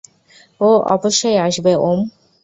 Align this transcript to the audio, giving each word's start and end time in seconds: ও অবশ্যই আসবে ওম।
ও 0.61 0.69
অবশ্যই 0.87 1.37
আসবে 1.37 1.71
ওম। 1.81 1.99